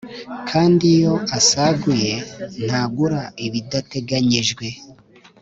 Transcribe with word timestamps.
kandi 0.49 0.83
iyo 0.97 1.13
asaguye 1.37 2.11
ntagura 2.65 3.21
ibidateganyijwe 3.45 4.67